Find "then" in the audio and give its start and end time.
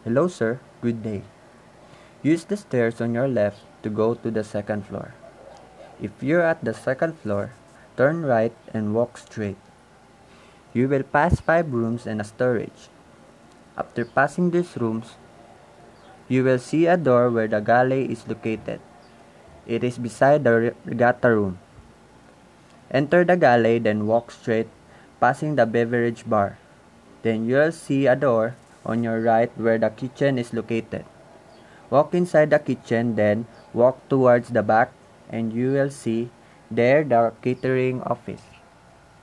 23.78-24.06, 27.20-27.44, 33.16-33.46